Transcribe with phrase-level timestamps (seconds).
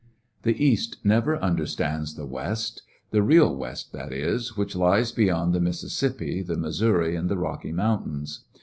[0.39, 5.11] '^ The East never understands the West— the /nm'ndbk real West, that is, which lies
[5.11, 8.39] beyond the Mis sissippi, the Missouri, and the Kocky Moun tains.